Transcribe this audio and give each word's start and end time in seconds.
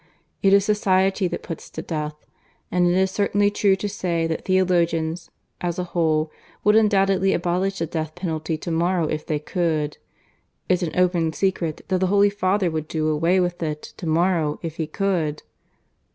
It 0.41 0.51
is 0.51 0.65
society 0.65 1.27
that 1.27 1.43
puts 1.43 1.69
to 1.69 1.83
death. 1.83 2.15
And 2.71 2.87
it 2.87 2.97
is 2.97 3.11
certainly 3.11 3.51
true 3.51 3.75
to 3.75 3.87
say 3.87 4.25
that 4.25 4.45
theologians, 4.45 5.29
as 5.61 5.77
a 5.77 5.83
whole, 5.93 6.31
would 6.63 6.75
undoubtedly 6.75 7.33
abolish 7.33 7.77
the 7.77 7.85
death 7.85 8.15
penalty 8.15 8.57
to 8.57 8.71
morrow 8.71 9.05
if 9.05 9.27
they 9.27 9.37
could. 9.37 9.99
It's 10.67 10.81
an 10.81 10.95
open 10.97 11.33
secret 11.33 11.81
that 11.89 11.99
the 11.99 12.07
Holy 12.07 12.31
Father 12.31 12.71
would 12.71 12.87
do 12.87 13.09
away 13.09 13.39
with 13.39 13.61
it 13.61 13.93
to 13.97 14.07
morrow 14.07 14.57
if 14.63 14.77
he 14.77 14.87
could." 14.87 15.43